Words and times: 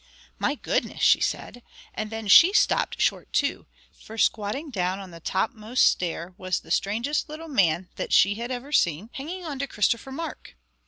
"My 0.39 0.55
goodness!" 0.55 1.03
she 1.03 1.21
said, 1.21 1.61
and 1.93 2.09
then 2.09 2.27
she 2.27 2.53
stopped 2.53 2.99
short 2.99 3.31
too, 3.31 3.67
for 3.93 4.17
squatting 4.17 4.71
down 4.71 4.97
on 4.97 5.11
the 5.11 5.19
topmost 5.19 5.85
stair 5.87 6.33
was 6.39 6.61
the 6.61 6.71
strangest 6.71 7.29
little 7.29 7.47
man 7.47 7.87
that 7.97 8.11
she 8.11 8.33
had 8.33 8.49
ever 8.49 8.71
seen, 8.71 9.11
hanging 9.13 9.45
on 9.45 9.59
to 9.59 9.67
Christopher 9.67 10.11
Mark. 10.11 10.57